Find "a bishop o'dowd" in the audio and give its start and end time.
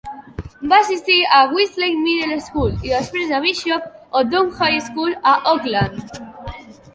3.37-4.57